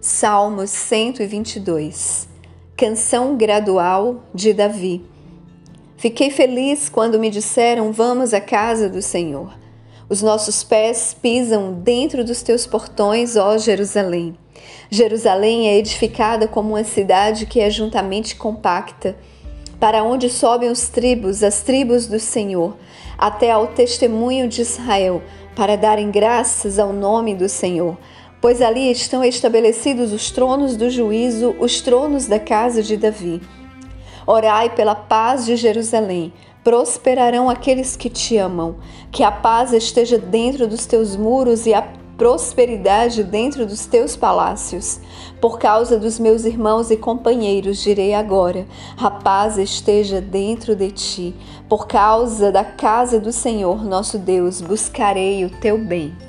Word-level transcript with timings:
Salmos 0.00 0.70
122 0.70 2.28
Canção 2.76 3.36
gradual 3.36 4.22
de 4.32 4.52
Davi 4.52 5.04
Fiquei 5.96 6.30
feliz 6.30 6.88
quando 6.88 7.18
me 7.18 7.28
disseram: 7.28 7.90
Vamos 7.90 8.32
à 8.32 8.40
casa 8.40 8.88
do 8.88 9.02
Senhor. 9.02 9.52
Os 10.08 10.22
nossos 10.22 10.62
pés 10.62 11.16
pisam 11.20 11.72
dentro 11.72 12.24
dos 12.24 12.42
teus 12.42 12.64
portões, 12.64 13.34
ó 13.34 13.58
Jerusalém. 13.58 14.38
Jerusalém 14.88 15.68
é 15.68 15.76
edificada 15.76 16.46
como 16.46 16.74
uma 16.74 16.84
cidade 16.84 17.44
que 17.44 17.58
é 17.58 17.68
juntamente 17.68 18.36
compacta, 18.36 19.16
para 19.80 20.04
onde 20.04 20.30
sobem 20.30 20.70
os 20.70 20.88
tribos, 20.88 21.42
as 21.42 21.62
tribos 21.62 22.06
do 22.06 22.20
Senhor, 22.20 22.76
até 23.18 23.50
ao 23.50 23.66
testemunho 23.66 24.46
de 24.46 24.62
Israel, 24.62 25.20
para 25.56 25.74
darem 25.76 26.08
graças 26.08 26.78
ao 26.78 26.92
nome 26.92 27.34
do 27.34 27.48
Senhor 27.48 27.98
pois 28.40 28.62
ali 28.62 28.90
estão 28.90 29.24
estabelecidos 29.24 30.12
os 30.12 30.30
tronos 30.30 30.76
do 30.76 30.90
juízo, 30.90 31.54
os 31.58 31.80
tronos 31.80 32.26
da 32.26 32.38
casa 32.38 32.82
de 32.82 32.96
Davi. 32.96 33.40
Orai 34.26 34.70
pela 34.70 34.94
paz 34.94 35.46
de 35.46 35.56
Jerusalém. 35.56 36.32
Prosperarão 36.62 37.48
aqueles 37.48 37.96
que 37.96 38.10
te 38.10 38.36
amam. 38.36 38.76
Que 39.10 39.24
a 39.24 39.32
paz 39.32 39.72
esteja 39.72 40.18
dentro 40.18 40.68
dos 40.68 40.84
teus 40.84 41.16
muros 41.16 41.64
e 41.64 41.72
a 41.72 41.82
prosperidade 42.18 43.22
dentro 43.22 43.64
dos 43.64 43.86
teus 43.86 44.16
palácios. 44.16 45.00
Por 45.40 45.58
causa 45.58 45.98
dos 45.98 46.18
meus 46.18 46.44
irmãos 46.44 46.90
e 46.90 46.96
companheiros, 46.96 47.78
direi 47.78 48.12
agora: 48.12 48.66
a 48.98 49.10
paz 49.10 49.56
esteja 49.56 50.20
dentro 50.20 50.76
de 50.76 50.90
ti. 50.90 51.34
Por 51.68 51.86
causa 51.86 52.52
da 52.52 52.64
casa 52.64 53.18
do 53.18 53.32
Senhor, 53.32 53.82
nosso 53.82 54.18
Deus, 54.18 54.60
buscarei 54.60 55.44
o 55.44 55.50
teu 55.50 55.78
bem. 55.78 56.27